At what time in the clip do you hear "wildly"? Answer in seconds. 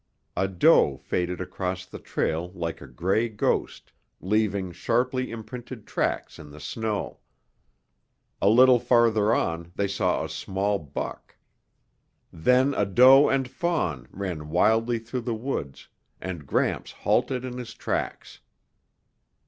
14.49-14.97